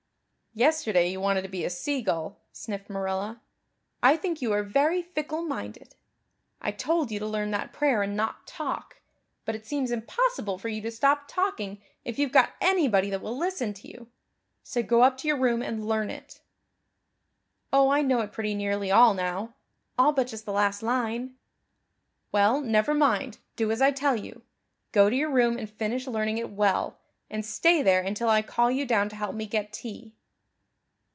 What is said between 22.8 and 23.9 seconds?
mind, do as